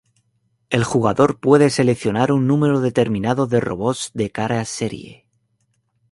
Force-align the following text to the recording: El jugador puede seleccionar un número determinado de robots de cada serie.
El 0.71 0.83
jugador 0.83 1.39
puede 1.39 1.69
seleccionar 1.69 2.31
un 2.31 2.47
número 2.47 2.81
determinado 2.81 3.45
de 3.45 3.59
robots 3.59 4.09
de 4.15 4.31
cada 4.31 4.65
serie. 4.65 5.27